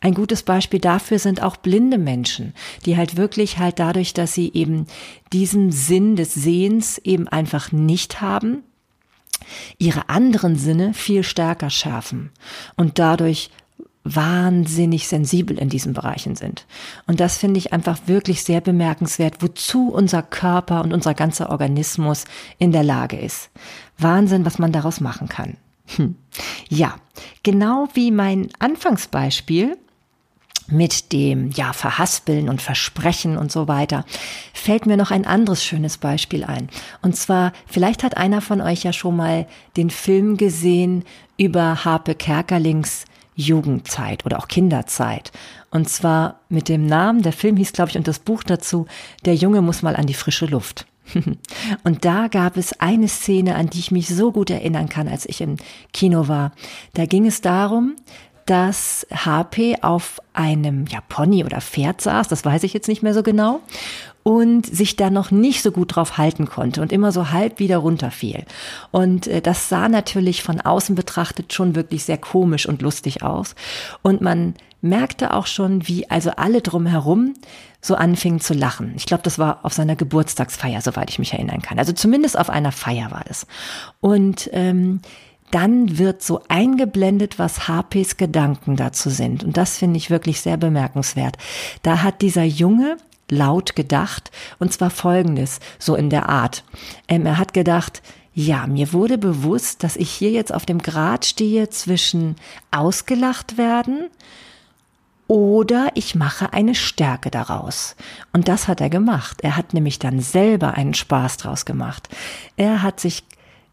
Ein 0.00 0.14
gutes 0.14 0.42
Beispiel 0.42 0.80
dafür 0.80 1.18
sind 1.18 1.42
auch 1.42 1.56
blinde 1.56 1.98
Menschen, 1.98 2.54
die 2.86 2.96
halt 2.96 3.16
wirklich 3.16 3.58
halt 3.58 3.78
dadurch, 3.78 4.14
dass 4.14 4.34
sie 4.34 4.50
eben 4.54 4.86
diesen 5.32 5.72
Sinn 5.72 6.16
des 6.16 6.34
Sehens 6.34 6.98
eben 6.98 7.28
einfach 7.28 7.70
nicht 7.70 8.20
haben, 8.20 8.62
ihre 9.78 10.08
anderen 10.08 10.56
Sinne 10.56 10.94
viel 10.94 11.22
stärker 11.22 11.70
schärfen 11.70 12.30
und 12.76 12.98
dadurch 12.98 13.50
wahnsinnig 14.14 15.08
sensibel 15.08 15.58
in 15.58 15.68
diesen 15.68 15.92
Bereichen 15.92 16.36
sind. 16.36 16.66
Und 17.06 17.20
das 17.20 17.38
finde 17.38 17.58
ich 17.58 17.72
einfach 17.72 17.98
wirklich 18.06 18.42
sehr 18.42 18.60
bemerkenswert, 18.60 19.36
wozu 19.40 19.88
unser 19.88 20.22
Körper 20.22 20.82
und 20.82 20.92
unser 20.92 21.14
ganzer 21.14 21.50
Organismus 21.50 22.24
in 22.58 22.72
der 22.72 22.84
Lage 22.84 23.18
ist. 23.18 23.50
Wahnsinn, 23.98 24.44
was 24.44 24.58
man 24.58 24.72
daraus 24.72 25.00
machen 25.00 25.28
kann. 25.28 25.56
Hm. 25.96 26.16
Ja, 26.68 26.96
genau 27.42 27.88
wie 27.94 28.10
mein 28.10 28.48
Anfangsbeispiel 28.58 29.76
mit 30.70 31.12
dem 31.12 31.50
ja 31.50 31.72
Verhaspeln 31.72 32.48
und 32.48 32.60
Versprechen 32.60 33.38
und 33.38 33.50
so 33.50 33.68
weiter, 33.68 34.04
fällt 34.52 34.86
mir 34.86 34.96
noch 34.96 35.10
ein 35.10 35.26
anderes 35.26 35.64
schönes 35.64 35.96
Beispiel 35.96 36.44
ein. 36.44 36.68
Und 37.00 37.16
zwar, 37.16 37.52
vielleicht 37.66 38.02
hat 38.02 38.16
einer 38.16 38.40
von 38.40 38.60
euch 38.60 38.84
ja 38.84 38.92
schon 38.92 39.16
mal 39.16 39.46
den 39.76 39.90
Film 39.90 40.36
gesehen 40.36 41.04
über 41.38 41.84
Harpe 41.84 42.14
Kerkerlings 42.14 43.06
Jugendzeit 43.38 44.26
oder 44.26 44.38
auch 44.38 44.48
Kinderzeit. 44.48 45.32
Und 45.70 45.88
zwar 45.88 46.40
mit 46.48 46.68
dem 46.68 46.86
Namen, 46.86 47.22
der 47.22 47.32
Film 47.32 47.56
hieß, 47.56 47.72
glaube 47.72 47.90
ich, 47.90 47.96
und 47.96 48.08
das 48.08 48.18
Buch 48.18 48.42
dazu, 48.42 48.86
Der 49.24 49.34
Junge 49.34 49.62
muss 49.62 49.82
mal 49.82 49.96
an 49.96 50.06
die 50.06 50.14
frische 50.14 50.46
Luft. 50.46 50.86
Und 51.84 52.04
da 52.04 52.28
gab 52.28 52.58
es 52.58 52.78
eine 52.80 53.08
Szene, 53.08 53.54
an 53.54 53.70
die 53.70 53.78
ich 53.78 53.90
mich 53.90 54.08
so 54.08 54.30
gut 54.30 54.50
erinnern 54.50 54.90
kann, 54.90 55.08
als 55.08 55.24
ich 55.24 55.40
im 55.40 55.56
Kino 55.94 56.28
war. 56.28 56.52
Da 56.92 57.06
ging 57.06 57.26
es 57.26 57.40
darum, 57.40 57.96
dass 58.44 59.06
HP 59.10 59.78
auf 59.80 60.20
einem 60.34 60.86
ja, 60.86 61.00
Pony 61.08 61.44
oder 61.44 61.62
Pferd 61.62 62.02
saß, 62.02 62.28
das 62.28 62.44
weiß 62.44 62.62
ich 62.64 62.74
jetzt 62.74 62.88
nicht 62.88 63.02
mehr 63.02 63.14
so 63.14 63.22
genau, 63.22 63.60
und 64.28 64.66
sich 64.66 64.94
da 64.94 65.08
noch 65.08 65.30
nicht 65.30 65.62
so 65.62 65.72
gut 65.72 65.96
drauf 65.96 66.18
halten 66.18 66.44
konnte 66.44 66.82
und 66.82 66.92
immer 66.92 67.12
so 67.12 67.30
halb 67.30 67.60
wieder 67.60 67.78
runterfiel. 67.78 68.44
Und 68.90 69.26
äh, 69.26 69.40
das 69.40 69.70
sah 69.70 69.88
natürlich 69.88 70.42
von 70.42 70.60
außen 70.60 70.94
betrachtet 70.94 71.54
schon 71.54 71.74
wirklich 71.74 72.04
sehr 72.04 72.18
komisch 72.18 72.68
und 72.68 72.82
lustig 72.82 73.22
aus. 73.22 73.54
Und 74.02 74.20
man 74.20 74.52
merkte 74.82 75.32
auch 75.32 75.46
schon, 75.46 75.88
wie 75.88 76.10
also 76.10 76.32
alle 76.32 76.60
drumherum 76.60 77.32
so 77.80 77.94
anfingen 77.94 78.38
zu 78.38 78.52
lachen. 78.52 78.92
Ich 78.96 79.06
glaube, 79.06 79.22
das 79.22 79.38
war 79.38 79.60
auf 79.62 79.72
seiner 79.72 79.96
Geburtstagsfeier, 79.96 80.82
soweit 80.82 81.08
ich 81.08 81.18
mich 81.18 81.32
erinnern 81.32 81.62
kann. 81.62 81.78
Also 81.78 81.94
zumindest 81.94 82.38
auf 82.38 82.50
einer 82.50 82.72
Feier 82.72 83.10
war 83.10 83.24
das. 83.26 83.46
Und 84.00 84.50
ähm, 84.52 85.00
dann 85.52 85.96
wird 85.96 86.22
so 86.22 86.42
eingeblendet, 86.48 87.38
was 87.38 87.66
HPs 87.66 88.18
Gedanken 88.18 88.76
dazu 88.76 89.08
sind. 89.08 89.42
Und 89.42 89.56
das 89.56 89.78
finde 89.78 89.96
ich 89.96 90.10
wirklich 90.10 90.42
sehr 90.42 90.58
bemerkenswert. 90.58 91.38
Da 91.82 92.02
hat 92.02 92.20
dieser 92.20 92.44
Junge 92.44 92.98
laut 93.30 93.76
gedacht, 93.76 94.30
und 94.58 94.72
zwar 94.72 94.90
folgendes, 94.90 95.60
so 95.78 95.94
in 95.94 96.10
der 96.10 96.28
Art. 96.28 96.64
Ähm, 97.08 97.26
er 97.26 97.38
hat 97.38 97.52
gedacht, 97.54 98.02
ja, 98.34 98.66
mir 98.66 98.92
wurde 98.92 99.18
bewusst, 99.18 99.82
dass 99.82 99.96
ich 99.96 100.10
hier 100.10 100.30
jetzt 100.30 100.54
auf 100.54 100.64
dem 100.64 100.78
Grad 100.78 101.24
stehe 101.24 101.70
zwischen 101.70 102.36
ausgelacht 102.70 103.58
werden 103.58 104.10
oder 105.26 105.90
ich 105.94 106.14
mache 106.14 106.52
eine 106.52 106.74
Stärke 106.74 107.30
daraus. 107.30 107.96
Und 108.32 108.48
das 108.48 108.66
hat 108.66 108.80
er 108.80 108.90
gemacht. 108.90 109.40
Er 109.42 109.56
hat 109.56 109.74
nämlich 109.74 109.98
dann 109.98 110.20
selber 110.20 110.74
einen 110.74 110.94
Spaß 110.94 111.36
draus 111.36 111.66
gemacht. 111.66 112.08
Er 112.56 112.82
hat 112.82 112.98
sich 112.98 113.24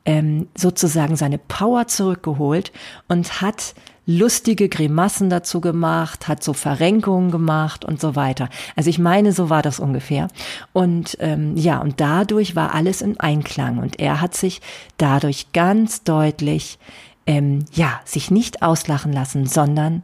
ähm, 0.03 0.47
sozusagen 0.55 1.15
seine 1.15 1.37
Power 1.37 1.87
zurückgeholt 1.87 2.71
und 3.07 3.41
hat 3.41 3.73
lustige 4.05 4.69
Grimassen 4.69 5.29
dazu 5.29 5.61
gemacht, 5.61 6.27
hat 6.27 6.43
so 6.43 6.53
Verrenkungen 6.53 7.31
gemacht 7.31 7.83
und 7.83 7.99
so 7.99 8.15
weiter. 8.15 8.49
Also 8.75 8.89
ich 8.89 8.99
meine, 8.99 9.31
so 9.31 9.49
war 9.49 9.61
das 9.61 9.79
ungefähr. 9.79 10.27
Und 10.73 11.17
ähm, 11.19 11.57
ja, 11.57 11.79
und 11.79 11.99
dadurch 11.99 12.55
war 12.55 12.73
alles 12.73 13.01
in 13.01 13.19
Einklang 13.19 13.79
und 13.79 13.99
er 13.99 14.21
hat 14.21 14.35
sich 14.35 14.61
dadurch 14.97 15.51
ganz 15.53 16.03
deutlich, 16.03 16.77
ähm, 17.25 17.65
ja, 17.73 17.99
sich 18.05 18.29
nicht 18.29 18.61
auslachen 18.61 19.11
lassen, 19.11 19.47
sondern 19.47 20.03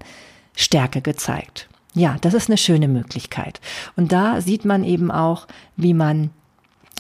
Stärke 0.56 1.02
gezeigt. 1.02 1.70
Ja, 1.94 2.18
das 2.22 2.34
ist 2.34 2.50
eine 2.50 2.58
schöne 2.58 2.88
Möglichkeit. 2.88 3.60
Und 3.96 4.12
da 4.12 4.42
sieht 4.42 4.66
man 4.66 4.84
eben 4.84 5.12
auch, 5.12 5.48
wie 5.76 5.94
man, 5.94 6.32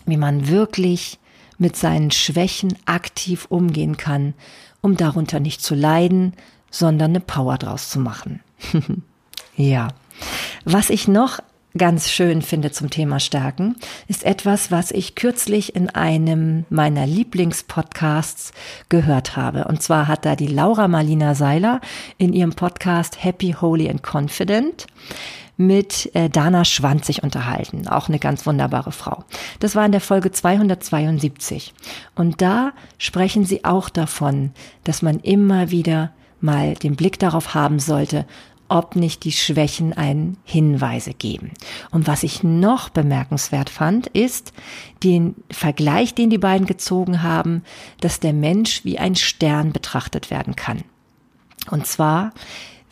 wie 0.06 0.18
man 0.18 0.50
wirklich 0.50 1.18
mit 1.58 1.76
seinen 1.76 2.12
Schwächen 2.12 2.76
aktiv 2.86 3.46
umgehen 3.50 3.96
kann, 3.96 4.34
um 4.82 4.98
darunter 4.98 5.40
nicht 5.40 5.62
zu 5.62 5.76
leiden, 5.76 6.34
sondern 6.72 7.12
eine 7.12 7.20
Power 7.20 7.58
draus 7.58 7.90
zu 7.90 8.00
machen. 8.00 8.42
ja. 9.56 9.90
Was 10.66 10.90
ich 10.90 11.08
noch 11.08 11.40
ganz 11.78 12.10
schön 12.10 12.42
finde 12.42 12.72
zum 12.72 12.90
Thema 12.90 13.20
Stärken, 13.20 13.76
ist 14.08 14.24
etwas, 14.24 14.72
was 14.72 14.92
ich 14.92 15.16
kürzlich 15.16 15.76
in 15.76 15.90
einem 15.90 16.66
meiner 16.70 17.06
Lieblingspodcasts 17.06 18.52
gehört 18.90 19.38
habe. 19.38 19.66
Und 19.66 19.82
zwar 19.82 20.08
hat 20.08 20.26
da 20.26 20.36
die 20.36 20.48
Laura 20.48 20.88
Marlina 20.88 21.36
Seiler 21.36 21.80
in 22.18 22.34
ihrem 22.34 22.54
Podcast 22.54 23.24
Happy, 23.24 23.56
Holy 23.60 23.90
and 23.90 24.04
Confident 24.04 24.88
mit 25.58 26.14
äh, 26.16 26.30
Dana 26.30 26.66
Schwanzig 26.66 27.24
unterhalten, 27.24 27.88
auch 27.88 28.10
eine 28.10 28.20
ganz 28.20 28.46
wunderbare 28.46 28.92
Frau. 28.92 29.24
Das 29.60 29.76
war 29.76 29.86
in 29.86 29.92
der 29.92 30.02
Folge 30.02 30.32
272. 30.32 31.74
Und 32.16 32.42
da 32.42 32.74
sprechen 32.98 33.46
sie 33.46 33.64
auch 33.64 33.90
davon, 33.90 34.52
dass 34.84 35.02
man 35.02 35.20
immer 35.20 35.70
wieder 35.70 36.12
mal 36.44 36.74
den 36.76 36.96
Blick 36.96 37.20
darauf 37.20 37.54
haben 37.54 37.80
sollte, 37.80 38.26
ob 38.72 38.96
nicht 38.96 39.26
die 39.26 39.34
Schwächen 39.34 39.92
einen 39.92 40.38
Hinweise 40.46 41.14
geben. 41.14 41.52
Und 41.92 42.08
was 42.08 42.24
ich 42.24 42.42
noch 42.42 42.88
bemerkenswert 42.88 43.70
fand, 43.70 44.08
ist 44.08 44.54
den 45.04 45.36
Vergleich, 45.52 46.16
den 46.16 46.30
die 46.30 46.38
beiden 46.38 46.66
gezogen 46.66 47.22
haben, 47.22 47.64
dass 48.00 48.22
der 48.22 48.32
Mensch 48.32 48.86
wie 48.86 48.98
ein 48.98 49.16
Stern 49.16 49.74
betrachtet 49.74 50.32
werden 50.32 50.56
kann. 50.56 50.84
Und 51.70 51.86
zwar 51.86 52.32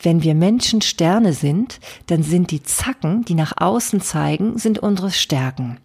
wenn 0.02 0.22
wir 0.22 0.34
Menschen 0.34 0.80
Sterne 0.80 1.32
sind, 1.32 1.78
dann 2.06 2.22
sind 2.22 2.50
die 2.50 2.62
Zacken, 2.62 3.24
die 3.24 3.34
nach 3.34 3.52
außen 3.56 4.00
zeigen, 4.00 4.58
sind 4.58 4.78
unsere 4.78 5.10
Stärken. 5.10 5.78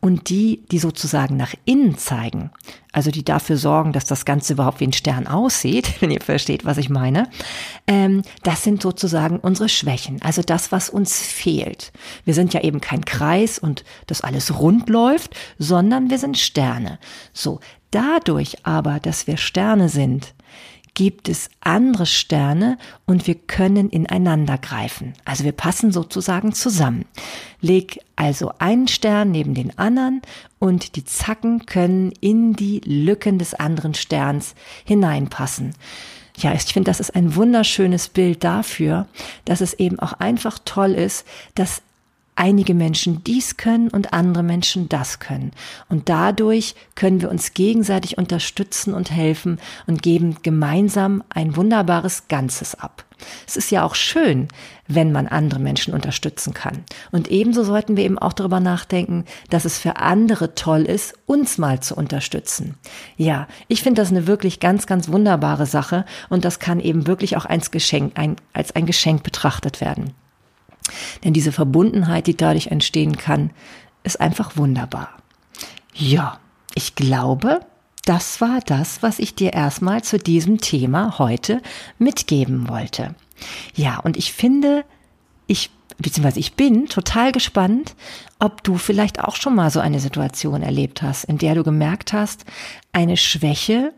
Und 0.00 0.30
die, 0.30 0.64
die 0.70 0.78
sozusagen 0.78 1.36
nach 1.36 1.54
innen 1.64 1.98
zeigen, 1.98 2.50
also 2.92 3.10
die 3.10 3.24
dafür 3.24 3.56
sorgen, 3.56 3.92
dass 3.92 4.06
das 4.06 4.24
Ganze 4.24 4.54
überhaupt 4.54 4.80
wie 4.80 4.86
ein 4.86 4.92
Stern 4.92 5.26
aussieht, 5.26 5.94
wenn 6.00 6.10
ihr 6.10 6.20
versteht, 6.20 6.64
was 6.64 6.78
ich 6.78 6.88
meine, 6.88 7.28
ähm, 7.86 8.22
das 8.42 8.62
sind 8.62 8.82
sozusagen 8.82 9.38
unsere 9.38 9.68
Schwächen, 9.68 10.22
also 10.22 10.42
das, 10.42 10.72
was 10.72 10.88
uns 10.88 11.20
fehlt. 11.20 11.92
Wir 12.24 12.34
sind 12.34 12.54
ja 12.54 12.62
eben 12.62 12.80
kein 12.80 13.04
Kreis 13.04 13.58
und 13.58 13.84
das 14.06 14.22
alles 14.22 14.58
rund 14.58 14.88
läuft, 14.88 15.34
sondern 15.58 16.10
wir 16.10 16.18
sind 16.18 16.38
Sterne. 16.38 16.98
So, 17.32 17.60
dadurch 17.90 18.64
aber, 18.64 19.00
dass 19.00 19.26
wir 19.26 19.36
Sterne 19.36 19.88
sind, 19.88 20.34
gibt 20.98 21.28
es 21.28 21.48
andere 21.60 22.06
Sterne 22.06 22.76
und 23.06 23.28
wir 23.28 23.36
können 23.36 23.88
ineinander 23.88 24.58
greifen. 24.58 25.12
Also 25.24 25.44
wir 25.44 25.52
passen 25.52 25.92
sozusagen 25.92 26.52
zusammen. 26.52 27.04
Leg 27.60 28.00
also 28.16 28.50
einen 28.58 28.88
Stern 28.88 29.30
neben 29.30 29.54
den 29.54 29.78
anderen 29.78 30.22
und 30.58 30.96
die 30.96 31.04
Zacken 31.04 31.66
können 31.66 32.10
in 32.20 32.54
die 32.54 32.80
Lücken 32.84 33.38
des 33.38 33.54
anderen 33.54 33.94
Sterns 33.94 34.56
hineinpassen. 34.84 35.72
Ja, 36.36 36.52
ich 36.52 36.62
finde, 36.62 36.90
das 36.90 36.98
ist 36.98 37.14
ein 37.14 37.36
wunderschönes 37.36 38.08
Bild 38.08 38.42
dafür, 38.42 39.06
dass 39.44 39.60
es 39.60 39.74
eben 39.74 40.00
auch 40.00 40.14
einfach 40.14 40.58
toll 40.64 40.94
ist, 40.94 41.24
dass 41.54 41.80
einige 42.38 42.72
Menschen 42.72 43.24
dies 43.24 43.56
können 43.56 43.88
und 43.88 44.12
andere 44.12 44.44
Menschen 44.44 44.88
das 44.88 45.18
können. 45.18 45.50
Und 45.88 46.08
dadurch 46.08 46.74
können 46.94 47.20
wir 47.20 47.30
uns 47.30 47.52
gegenseitig 47.52 48.16
unterstützen 48.16 48.94
und 48.94 49.10
helfen 49.10 49.58
und 49.86 50.02
geben 50.02 50.36
gemeinsam 50.42 51.24
ein 51.30 51.56
wunderbares 51.56 52.28
Ganzes 52.28 52.76
ab. 52.76 53.04
Es 53.48 53.56
ist 53.56 53.72
ja 53.72 53.82
auch 53.82 53.96
schön, 53.96 54.46
wenn 54.86 55.10
man 55.10 55.26
andere 55.26 55.58
Menschen 55.58 55.92
unterstützen 55.92 56.54
kann. 56.54 56.84
Und 57.10 57.28
ebenso 57.28 57.64
sollten 57.64 57.96
wir 57.96 58.04
eben 58.04 58.18
auch 58.18 58.32
darüber 58.32 58.60
nachdenken, 58.60 59.24
dass 59.50 59.64
es 59.64 59.78
für 59.78 59.96
andere 59.96 60.54
toll 60.54 60.82
ist, 60.82 61.14
uns 61.26 61.58
mal 61.58 61.80
zu 61.80 61.96
unterstützen. 61.96 62.76
Ja, 63.16 63.48
ich 63.66 63.82
finde 63.82 64.00
das 64.00 64.10
eine 64.10 64.28
wirklich 64.28 64.60
ganz, 64.60 64.86
ganz 64.86 65.08
wunderbare 65.08 65.66
Sache 65.66 66.04
und 66.28 66.44
das 66.44 66.60
kann 66.60 66.78
eben 66.78 67.08
wirklich 67.08 67.36
auch 67.36 67.44
als 67.44 67.72
Geschenk, 67.72 68.12
ein, 68.16 68.36
als 68.52 68.76
ein 68.76 68.86
Geschenk 68.86 69.24
betrachtet 69.24 69.80
werden. 69.80 70.14
Denn 71.24 71.32
diese 71.32 71.52
Verbundenheit, 71.52 72.26
die 72.26 72.36
dadurch 72.36 72.68
entstehen 72.68 73.16
kann, 73.16 73.50
ist 74.04 74.20
einfach 74.20 74.56
wunderbar. 74.56 75.10
Ja, 75.94 76.38
ich 76.74 76.94
glaube, 76.94 77.60
das 78.04 78.40
war 78.40 78.60
das, 78.64 79.02
was 79.02 79.18
ich 79.18 79.34
dir 79.34 79.52
erstmal 79.52 80.02
zu 80.02 80.18
diesem 80.18 80.58
Thema 80.58 81.18
heute 81.18 81.60
mitgeben 81.98 82.68
wollte. 82.68 83.14
Ja, 83.74 83.98
und 83.98 84.16
ich 84.16 84.32
finde, 84.32 84.84
ich 85.46 85.70
beziehungsweise 85.98 86.40
ich 86.40 86.54
bin 86.54 86.86
total 86.86 87.32
gespannt, 87.32 87.94
ob 88.38 88.62
du 88.62 88.78
vielleicht 88.78 89.20
auch 89.20 89.36
schon 89.36 89.54
mal 89.54 89.70
so 89.70 89.80
eine 89.80 90.00
Situation 90.00 90.62
erlebt 90.62 91.02
hast, 91.02 91.24
in 91.24 91.38
der 91.38 91.54
du 91.54 91.64
gemerkt 91.64 92.12
hast, 92.12 92.44
eine 92.92 93.16
Schwäche 93.16 93.92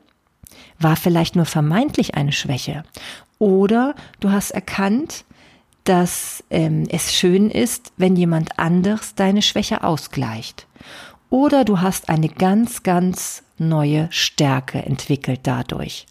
war 0.79 0.97
vielleicht 0.97 1.37
nur 1.37 1.45
vermeintlich 1.45 2.15
eine 2.15 2.33
Schwäche. 2.33 2.85
Oder 3.39 3.95
du 4.21 4.33
hast 4.33 4.51
erkannt, 4.51 5.25
dass 5.85 6.45
ähm, 6.51 6.87
es 6.91 7.15
schön 7.15 7.51
ist, 7.51 7.93
wenn 7.97 8.17
jemand 8.17 8.59
anders 8.59 9.15
deine 9.15 9.43
Schwäche 9.43 9.83
ausgleicht. 9.85 10.67
Oder 11.31 11.65
du 11.65 11.81
hast 11.81 12.09
eine 12.09 12.29
ganz, 12.29 12.83
ganz 12.83 13.43
neue 13.59 14.09
Stärke 14.11 14.83
entwickelt 14.83 15.41
dadurch. 15.45 16.07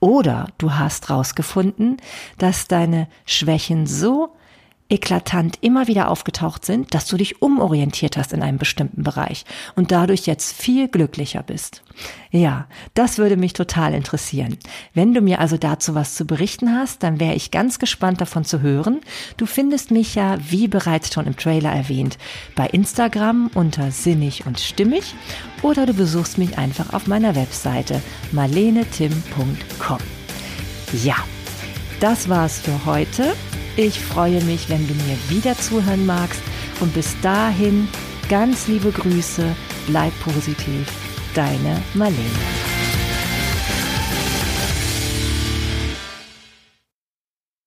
Oder 0.00 0.48
du 0.58 0.74
hast 0.74 1.10
rausgefunden, 1.10 1.98
dass 2.38 2.68
deine 2.68 3.08
Schwächen 3.26 3.86
so 3.86 4.30
eklatant 4.90 5.58
immer 5.60 5.86
wieder 5.86 6.10
aufgetaucht 6.10 6.64
sind, 6.64 6.94
dass 6.94 7.06
du 7.06 7.16
dich 7.16 7.42
umorientiert 7.42 8.16
hast 8.16 8.32
in 8.32 8.42
einem 8.42 8.58
bestimmten 8.58 9.02
Bereich 9.02 9.44
und 9.76 9.92
dadurch 9.92 10.26
jetzt 10.26 10.52
viel 10.52 10.88
glücklicher 10.88 11.42
bist. 11.42 11.82
Ja, 12.30 12.66
das 12.94 13.18
würde 13.18 13.36
mich 13.36 13.52
total 13.52 13.92
interessieren. 13.92 14.56
Wenn 14.94 15.12
du 15.12 15.20
mir 15.20 15.40
also 15.40 15.56
dazu 15.56 15.94
was 15.94 16.14
zu 16.14 16.26
berichten 16.26 16.72
hast, 16.72 17.02
dann 17.02 17.20
wäre 17.20 17.34
ich 17.34 17.50
ganz 17.50 17.78
gespannt 17.78 18.20
davon 18.20 18.44
zu 18.44 18.60
hören. 18.60 19.00
Du 19.36 19.46
findest 19.46 19.90
mich 19.90 20.14
ja, 20.14 20.38
wie 20.48 20.68
bereits 20.68 21.12
schon 21.12 21.26
im 21.26 21.36
Trailer 21.36 21.72
erwähnt, 21.72 22.16
bei 22.54 22.66
Instagram 22.66 23.50
unter 23.54 23.90
sinnig 23.90 24.46
und 24.46 24.58
stimmig 24.58 25.14
oder 25.62 25.84
du 25.86 25.92
besuchst 25.92 26.38
mich 26.38 26.56
einfach 26.56 26.94
auf 26.94 27.06
meiner 27.06 27.34
Webseite 27.34 28.00
marlenetim.com. 28.32 29.98
Ja, 31.02 31.16
das 32.00 32.28
war's 32.28 32.60
für 32.60 32.86
heute. 32.86 33.34
Ich 33.80 34.00
freue 34.00 34.42
mich, 34.42 34.68
wenn 34.68 34.88
du 34.88 34.94
mir 34.94 35.16
wieder 35.28 35.56
zuhören 35.56 36.04
magst 36.04 36.42
und 36.80 36.92
bis 36.94 37.14
dahin 37.20 37.86
ganz 38.28 38.66
liebe 38.66 38.90
Grüße, 38.90 39.54
bleib 39.86 40.12
positiv, 40.18 40.88
deine 41.32 41.80
Marlene. 41.94 42.18